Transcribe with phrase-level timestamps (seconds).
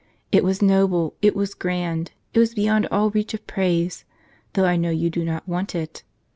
[0.31, 4.03] It was noble, it was grand, it was beyond all reach of praise;
[4.53, 6.01] though I know you do not want it.